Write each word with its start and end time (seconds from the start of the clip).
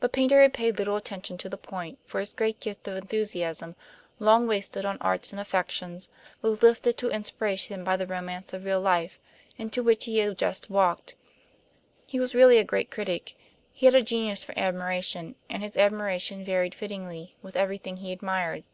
But 0.00 0.12
Paynter 0.12 0.42
had 0.42 0.52
paid 0.54 0.76
little 0.76 0.96
attention 0.96 1.38
to 1.38 1.48
the 1.48 1.56
point; 1.56 2.00
for 2.04 2.18
his 2.18 2.32
great 2.32 2.58
gift 2.58 2.88
of 2.88 2.96
enthusiasm, 2.96 3.76
long 4.18 4.48
wasted 4.48 4.84
on 4.84 4.98
arts 5.00 5.30
and 5.32 5.38
affectations, 5.38 6.08
was 6.40 6.64
lifted 6.64 6.98
to 6.98 7.10
inspiration 7.10 7.84
by 7.84 7.96
the 7.96 8.04
romance 8.08 8.52
of 8.52 8.64
real 8.64 8.80
life 8.80 9.20
into 9.56 9.80
which 9.80 10.06
he 10.06 10.18
had 10.18 10.36
just 10.36 10.68
walked. 10.68 11.14
He 12.08 12.18
was 12.18 12.34
really 12.34 12.58
a 12.58 12.64
great 12.64 12.90
critic; 12.90 13.36
he 13.72 13.86
had 13.86 13.94
a 13.94 14.02
genius 14.02 14.42
for 14.42 14.54
admiration, 14.58 15.36
and 15.48 15.62
his 15.62 15.76
admiration 15.76 16.42
varied 16.44 16.74
fittingly 16.74 17.36
with 17.40 17.54
everything 17.54 17.98
he 17.98 18.10
admired. 18.10 18.64